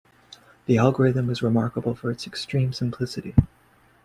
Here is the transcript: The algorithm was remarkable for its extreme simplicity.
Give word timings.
The 0.65 0.79
algorithm 0.79 1.27
was 1.27 1.43
remarkable 1.43 1.93
for 1.93 2.09
its 2.09 2.25
extreme 2.25 2.73
simplicity. 2.73 3.35